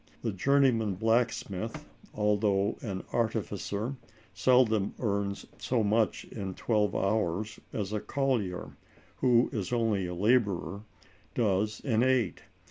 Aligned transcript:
A 0.23 0.31
journeyman 0.31 0.95
blacksmith, 0.95 1.85
though 2.15 2.75
an 2.81 3.03
artificer, 3.13 3.97
seldom 4.33 4.95
earns 4.97 5.45
so 5.59 5.83
much 5.83 6.23
in 6.25 6.55
twelve 6.55 6.95
hours 6.95 7.59
as 7.71 7.93
a 7.93 7.99
collier, 7.99 8.75
who 9.17 9.47
is 9.53 9.71
only 9.71 10.07
a 10.07 10.15
laborer, 10.15 10.81
does 11.35 11.81
in 11.81 12.01
eight. 12.01 12.41